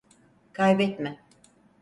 Kaybetme. 0.53 1.15